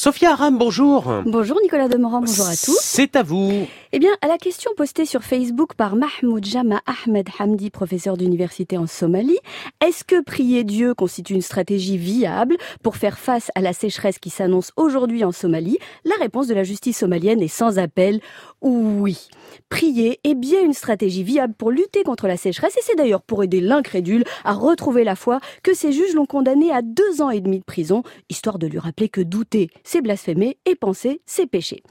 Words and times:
Sophia 0.00 0.30
Aram, 0.30 0.56
bonjour. 0.56 1.12
Bonjour 1.26 1.58
Nicolas 1.60 1.88
Demorand, 1.88 2.20
bonjour 2.20 2.46
à 2.46 2.54
tous. 2.54 2.78
C'est 2.80 3.16
à 3.16 3.24
vous. 3.24 3.66
Eh 3.90 3.98
bien, 3.98 4.12
à 4.22 4.28
la 4.28 4.38
question 4.38 4.70
postée 4.76 5.06
sur 5.06 5.24
Facebook 5.24 5.74
par 5.74 5.96
Mahmoud 5.96 6.44
Jama 6.44 6.80
Ahmed 6.86 7.28
Hamdi, 7.40 7.70
professeur 7.70 8.16
d'université 8.16 8.78
en 8.78 8.86
Somalie, 8.86 9.38
est-ce 9.84 10.04
que 10.04 10.22
prier 10.22 10.62
Dieu 10.62 10.94
constitue 10.94 11.34
une 11.34 11.42
stratégie 11.42 11.98
viable 11.98 12.58
pour 12.84 12.94
faire 12.94 13.18
face 13.18 13.50
à 13.56 13.60
la 13.60 13.72
sécheresse 13.72 14.20
qui 14.20 14.30
s'annonce 14.30 14.70
aujourd'hui 14.76 15.24
en 15.24 15.32
Somalie? 15.32 15.78
La 16.04 16.14
réponse 16.20 16.46
de 16.46 16.54
la 16.54 16.62
justice 16.62 16.98
somalienne 16.98 17.42
est 17.42 17.48
sans 17.48 17.80
appel 17.80 18.20
oui. 18.60 19.28
Prier 19.68 20.20
est 20.24 20.34
bien 20.34 20.62
une 20.62 20.72
stratégie 20.72 21.22
viable 21.22 21.54
pour 21.54 21.70
lutter 21.70 22.02
contre 22.02 22.26
la 22.26 22.36
sécheresse 22.36 22.76
et 22.76 22.82
c'est 22.82 22.96
d'ailleurs 22.96 23.22
pour 23.22 23.42
aider 23.42 23.60
l'incrédule 23.60 24.24
à 24.44 24.52
retrouver 24.52 25.04
la 25.04 25.16
foi 25.16 25.40
que 25.62 25.74
ces 25.74 25.92
juges 25.92 26.14
l'ont 26.14 26.26
condamné 26.26 26.72
à 26.72 26.82
deux 26.82 27.22
ans 27.22 27.30
et 27.30 27.40
demi 27.40 27.58
de 27.58 27.64
prison, 27.64 28.02
histoire 28.28 28.58
de 28.58 28.66
lui 28.66 28.78
rappeler 28.78 29.08
que 29.08 29.20
douter, 29.20 29.70
c'est 29.88 30.02
blasphémer 30.02 30.58
et 30.66 30.74
penser, 30.74 31.22
c'est 31.24 31.46
pécher. 31.46 31.82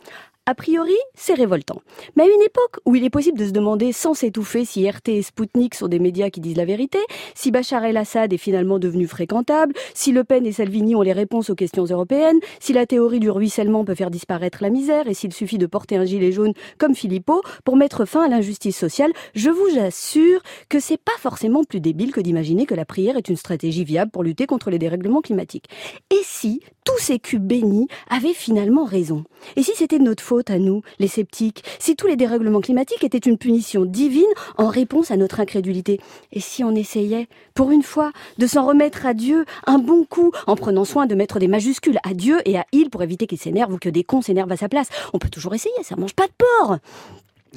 A 0.49 0.55
priori, 0.55 0.95
c'est 1.13 1.33
révoltant. 1.33 1.81
Mais 2.15 2.23
à 2.23 2.27
une 2.27 2.41
époque 2.41 2.79
où 2.85 2.95
il 2.95 3.03
est 3.03 3.09
possible 3.09 3.37
de 3.37 3.45
se 3.45 3.51
demander 3.51 3.91
sans 3.91 4.13
s'étouffer 4.13 4.63
si 4.63 4.89
RT 4.89 5.09
et 5.09 5.21
Spoutnik 5.21 5.75
sont 5.75 5.89
des 5.89 5.99
médias 5.99 6.29
qui 6.29 6.39
disent 6.39 6.55
la 6.55 6.63
vérité, 6.63 6.99
si 7.35 7.51
Bachar 7.51 7.83
el-Assad 7.83 8.31
est 8.31 8.37
finalement 8.37 8.79
devenu 8.79 9.07
fréquentable, 9.07 9.73
si 9.93 10.13
Le 10.13 10.23
Pen 10.23 10.45
et 10.45 10.53
Salvini 10.53 10.95
ont 10.95 11.01
les 11.01 11.11
réponses 11.11 11.49
aux 11.49 11.55
questions 11.55 11.83
européennes, 11.83 12.39
si 12.61 12.71
la 12.71 12.85
théorie 12.85 13.19
du 13.19 13.29
ruissellement 13.29 13.83
peut 13.83 13.93
faire 13.93 14.09
disparaître 14.09 14.59
la 14.61 14.69
misère 14.69 15.07
et 15.07 15.13
s'il 15.13 15.33
suffit 15.33 15.57
de 15.57 15.65
porter 15.65 15.97
un 15.97 16.05
gilet 16.05 16.31
jaune 16.31 16.53
comme 16.77 16.95
Philippot 16.95 17.41
pour 17.65 17.75
mettre 17.75 18.05
fin 18.05 18.23
à 18.23 18.29
l'injustice 18.29 18.77
sociale, 18.77 19.11
je 19.35 19.49
vous 19.49 19.77
assure 19.79 20.41
que 20.69 20.79
c'est 20.79 20.95
pas 20.95 21.17
forcément 21.19 21.65
plus 21.65 21.81
débile 21.81 22.13
que 22.13 22.21
d'imaginer 22.21 22.65
que 22.65 22.75
la 22.75 22.85
prière 22.85 23.17
est 23.17 23.27
une 23.27 23.35
stratégie 23.35 23.83
viable 23.83 24.11
pour 24.11 24.23
lutter 24.23 24.45
contre 24.45 24.69
les 24.69 24.79
dérèglements 24.79 25.21
climatiques. 25.21 25.67
Et 26.09 26.21
si 26.23 26.61
tous 26.87 26.97
ces 26.99 27.19
culs 27.19 27.39
bénis 27.39 27.89
avaient 28.09 28.33
finalement 28.33 28.85
raison 28.85 29.25
Et 29.57 29.63
si 29.63 29.71
c'était 29.75 29.99
notre 29.99 30.23
faute 30.23 30.49
à 30.49 30.57
nous, 30.57 30.83
les 30.99 31.09
sceptiques, 31.09 31.65
si 31.79 31.97
tous 31.97 32.07
les 32.07 32.15
dérèglements 32.15 32.61
climatiques 32.61 33.03
étaient 33.03 33.17
une 33.17 33.37
punition 33.37 33.83
divine 33.83 34.23
en 34.57 34.67
réponse 34.67 35.11
à 35.11 35.17
notre 35.17 35.41
incrédulité. 35.41 35.99
Et 36.31 36.39
si 36.39 36.63
on 36.63 36.73
essayait, 36.73 37.27
pour 37.55 37.71
une 37.71 37.83
fois, 37.83 38.13
de 38.37 38.47
s'en 38.47 38.65
remettre 38.65 39.05
à 39.05 39.13
Dieu 39.13 39.43
un 39.65 39.79
bon 39.79 40.05
coup, 40.05 40.31
en 40.47 40.55
prenant 40.55 40.85
soin 40.85 41.07
de 41.07 41.15
mettre 41.15 41.39
des 41.39 41.49
majuscules 41.49 41.99
à 42.03 42.13
Dieu 42.13 42.39
et 42.45 42.57
à 42.57 42.65
il 42.71 42.89
pour 42.89 43.03
éviter 43.03 43.27
qu'il 43.27 43.37
s'énerve 43.37 43.73
ou 43.73 43.77
que 43.77 43.89
des 43.89 44.05
cons 44.05 44.21
s'énervent 44.21 44.53
à 44.53 44.57
sa 44.57 44.69
place? 44.69 44.87
On 45.11 45.19
peut 45.19 45.29
toujours 45.29 45.55
essayer, 45.55 45.75
ça 45.83 45.97
mange 45.97 46.13
pas 46.13 46.27
de 46.27 46.33
porc. 46.37 46.77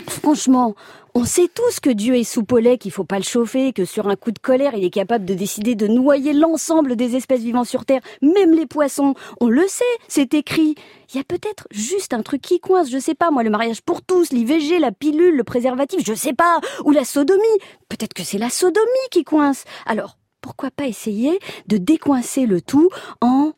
Franchement, 0.08 0.74
on 1.14 1.24
sait 1.24 1.48
tous 1.52 1.80
que 1.80 1.90
Dieu 1.90 2.16
est 2.16 2.24
soupolé, 2.24 2.78
qu'il 2.78 2.92
faut 2.92 3.04
pas 3.04 3.18
le 3.18 3.24
chauffer, 3.24 3.72
que 3.72 3.84
sur 3.84 4.08
un 4.08 4.16
coup 4.16 4.30
de 4.30 4.38
colère, 4.38 4.74
il 4.74 4.84
est 4.84 4.90
capable 4.90 5.24
de 5.24 5.34
décider 5.34 5.74
de 5.74 5.88
noyer 5.88 6.32
l'ensemble 6.32 6.96
des 6.96 7.16
espèces 7.16 7.40
vivant 7.40 7.64
sur 7.64 7.84
Terre, 7.84 8.00
même 8.22 8.52
les 8.52 8.66
poissons. 8.66 9.14
On 9.40 9.48
le 9.48 9.66
sait, 9.66 9.84
c'est 10.08 10.34
écrit. 10.34 10.76
Il 11.12 11.16
y 11.16 11.20
a 11.20 11.24
peut-être 11.24 11.66
juste 11.70 12.14
un 12.14 12.22
truc 12.22 12.42
qui 12.42 12.60
coince, 12.60 12.90
je 12.90 12.98
sais 12.98 13.14
pas, 13.14 13.30
moi, 13.30 13.42
le 13.42 13.50
mariage 13.50 13.82
pour 13.82 14.02
tous, 14.02 14.30
l'IVG, 14.30 14.78
la 14.78 14.92
pilule, 14.92 15.36
le 15.36 15.44
préservatif, 15.44 16.02
je 16.06 16.14
sais 16.14 16.34
pas, 16.34 16.60
ou 16.84 16.92
la 16.92 17.04
sodomie. 17.04 17.40
Peut-être 17.88 18.14
que 18.14 18.22
c'est 18.22 18.38
la 18.38 18.50
sodomie 18.50 19.08
qui 19.10 19.24
coince. 19.24 19.64
Alors, 19.86 20.16
pourquoi 20.40 20.70
pas 20.70 20.86
essayer 20.86 21.38
de 21.66 21.76
décoincer 21.76 22.46
le 22.46 22.60
tout 22.60 22.88
en 23.20 23.52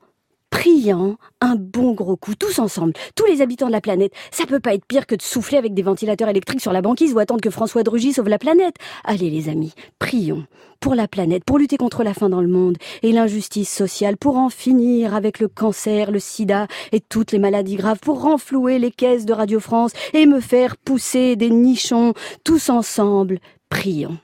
priant 0.53 1.17
un 1.41 1.57
bon 1.57 1.93
gros 1.93 2.17
coup, 2.17 2.37
tous 2.37 2.61
ensemble, 2.61 2.93
tous 3.17 3.25
les 3.25 3.41
habitants 3.41 3.67
de 3.67 3.73
la 3.73 3.81
planète. 3.81 4.13
Ça 4.31 4.47
peut 4.47 4.61
pas 4.61 4.75
être 4.75 4.85
pire 4.85 5.07
que 5.07 5.17
de 5.17 5.23
souffler 5.23 5.59
avec 5.59 5.75
des 5.75 5.83
ventilateurs 5.83 6.29
électriques 6.29 6.61
sur 6.61 6.73
la 6.73 6.83
banquise 6.83 7.15
ou 7.15 7.19
attendre 7.19 7.41
que 7.41 7.51
François 7.51 7.83
Drugy 7.83 8.13
sauve 8.13 8.29
la 8.29 8.39
planète. 8.39 8.77
Allez 9.03 9.31
les 9.31 9.49
amis, 9.49 9.73
prions 9.99 10.47
pour 10.79 10.95
la 10.95 11.09
planète, 11.09 11.45
pour 11.45 11.59
lutter 11.59 11.79
contre 11.79 12.05
la 12.05 12.13
faim 12.13 12.29
dans 12.29 12.43
le 12.43 12.49
monde 12.49 12.77
et 13.03 13.13
l'injustice 13.13 13.73
sociale, 13.73 14.17
pour 14.17 14.37
en 14.37 14.51
finir 14.51 15.15
avec 15.15 15.41
le 15.41 15.49
cancer, 15.49 16.11
le 16.11 16.19
sida 16.19 16.67
et 16.93 17.01
toutes 17.01 17.33
les 17.33 17.39
maladies 17.39 17.77
graves, 17.77 18.01
pour 18.01 18.21
renflouer 18.21 18.79
les 18.79 18.91
caisses 18.91 19.25
de 19.25 19.33
Radio 19.33 19.59
France 19.59 19.93
et 20.13 20.27
me 20.27 20.41
faire 20.41 20.77
pousser 20.77 21.35
des 21.37 21.51
nichons, 21.51 22.13
tous 22.45 22.69
ensemble, 22.69 23.39
prions. 23.71 24.19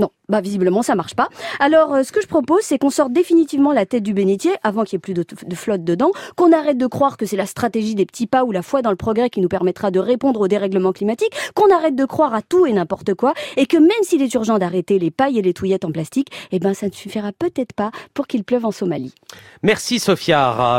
Non, 0.00 0.08
bah 0.30 0.40
visiblement 0.40 0.82
ça 0.82 0.94
marche 0.94 1.14
pas. 1.14 1.28
Alors 1.58 1.92
euh, 1.92 2.02
ce 2.04 2.10
que 2.10 2.22
je 2.22 2.26
propose, 2.26 2.62
c'est 2.62 2.78
qu'on 2.78 2.88
sorte 2.88 3.12
définitivement 3.12 3.74
la 3.74 3.84
tête 3.84 4.02
du 4.02 4.14
bénitier 4.14 4.52
avant 4.62 4.84
qu'il 4.84 4.94
y 4.94 4.96
ait 4.96 4.98
plus 4.98 5.12
de, 5.12 5.24
flotte 5.54 5.84
dedans, 5.84 6.10
qu'on 6.36 6.52
arrête 6.52 6.78
de 6.78 6.86
croire 6.86 7.18
que 7.18 7.26
c'est 7.26 7.36
la 7.36 7.44
stratégie 7.44 7.94
des 7.94 8.06
petits 8.06 8.26
pas 8.26 8.44
ou 8.44 8.50
la 8.50 8.62
foi 8.62 8.80
dans 8.80 8.88
le 8.88 8.96
progrès 8.96 9.28
qui 9.28 9.42
nous 9.42 9.48
permettra 9.48 9.90
de 9.90 10.00
répondre 10.00 10.40
au 10.40 10.48
dérèglement 10.48 10.92
climatique, 10.92 11.34
qu'on 11.54 11.70
arrête 11.70 11.96
de 11.96 12.06
croire 12.06 12.32
à 12.32 12.40
tout 12.40 12.64
et 12.64 12.72
n'importe 12.72 13.12
quoi, 13.12 13.34
et 13.58 13.66
que 13.66 13.76
même 13.76 13.90
s'il 14.00 14.22
est 14.22 14.32
urgent 14.32 14.58
d'arrêter 14.58 14.98
les 14.98 15.10
pailles 15.10 15.38
et 15.38 15.42
les 15.42 15.52
touillettes 15.52 15.84
en 15.84 15.92
plastique, 15.92 16.28
eh 16.50 16.58
ben 16.60 16.72
ça 16.72 16.86
ne 16.86 16.92
suffira 16.92 17.32
peut-être 17.32 17.74
pas 17.74 17.90
pour 18.14 18.26
qu'il 18.26 18.42
pleuve 18.42 18.64
en 18.64 18.70
Somalie. 18.70 19.14
Merci 19.62 19.98
Sophia 19.98 20.50